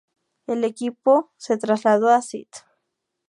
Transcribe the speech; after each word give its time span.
El 0.47 0.63
equipo 0.63 1.31
se 1.37 1.59
trasladó 1.59 2.09
a 2.09 2.17
St. 2.17 2.49